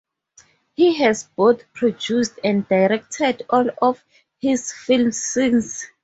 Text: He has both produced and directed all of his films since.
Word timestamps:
He 0.73 0.95
has 0.95 1.25
both 1.35 1.71
produced 1.73 2.39
and 2.43 2.67
directed 2.67 3.45
all 3.51 3.69
of 3.83 4.03
his 4.39 4.73
films 4.73 5.21
since. 5.23 5.85